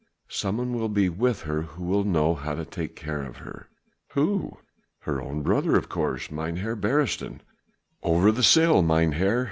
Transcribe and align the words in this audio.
Someone 0.29 0.73
will 0.73 0.89
be 0.89 1.09
with 1.09 1.43
her 1.43 1.61
who 1.61 1.83
will 1.83 2.03
know 2.03 2.33
how 2.33 2.55
to 2.55 2.65
take 2.65 2.95
care 2.95 3.21
of 3.21 3.37
her." 3.37 3.69
"Who?" 4.13 4.57
"Her 5.01 5.21
own 5.21 5.43
brother 5.43 5.75
of 5.75 5.89
course, 5.89 6.31
Mynheer 6.31 6.75
Beresteyn. 6.75 7.41
Over 8.01 8.31
the 8.31 8.41
sill, 8.41 8.81
mynheer!" 8.81 9.39